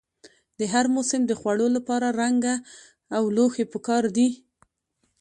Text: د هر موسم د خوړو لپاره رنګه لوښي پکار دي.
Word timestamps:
د 0.59 0.61
هر 0.73 0.85
موسم 0.95 1.21
د 1.27 1.31
خوړو 1.39 1.67
لپاره 1.75 2.07
رنګه 2.21 2.53
لوښي 3.35 3.65
پکار 3.73 4.03
دي. 4.15 4.29